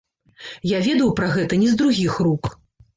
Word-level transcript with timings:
Я 0.71 0.79
ведаў 0.89 1.13
пра 1.21 1.29
гэта 1.37 1.63
не 1.63 1.69
з 1.77 1.81
другіх 1.85 2.21
рук. 2.29 2.55